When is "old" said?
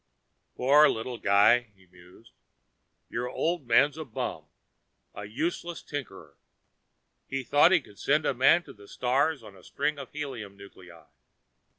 3.29-3.67